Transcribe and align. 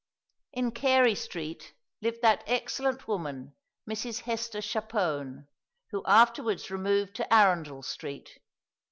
In 0.51 0.71
Carey 0.71 1.13
Street 1.13 1.75
lived 2.01 2.23
that 2.23 2.43
excellent 2.47 3.07
woman 3.07 3.53
Mrs. 3.87 4.21
Hester 4.21 4.57
Chapone, 4.59 5.45
who 5.91 6.03
afterwards 6.07 6.71
removed 6.71 7.13
to 7.17 7.31
Arundel 7.31 7.83
Street. 7.83 8.39